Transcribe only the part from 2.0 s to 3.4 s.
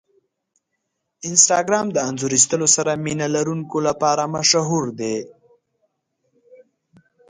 انځور ایستلو سره مینه